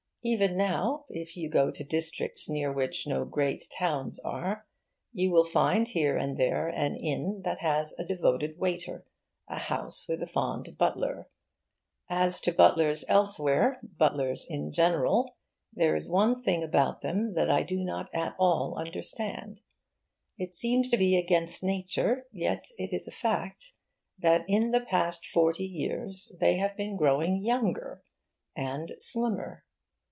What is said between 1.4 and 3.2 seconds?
go to districts near which